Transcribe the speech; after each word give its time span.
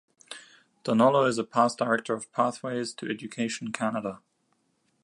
Donolo 0.83 1.25
is 1.25 1.37
a 1.37 1.43
past 1.43 1.77
director 1.77 2.15
of 2.15 2.31
Pathways 2.31 2.91
to 2.95 3.07
Education 3.07 3.71
Canada. 3.71 4.19